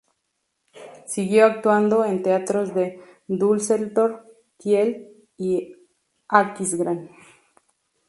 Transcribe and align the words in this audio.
Siguió 1.05 1.45
actuando 1.45 2.03
en 2.05 2.23
teatros 2.23 2.73
de 2.73 2.99
Düsseldorf, 3.27 4.23
Kiel 4.57 5.15
y 5.37 5.75
Aquisgrán. 6.27 7.11